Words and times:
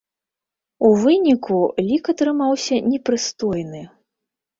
У 0.87 0.89
выніку, 1.01 1.57
лік 1.89 2.09
атрымаўся 2.13 2.75
непрыстойны. 2.95 3.83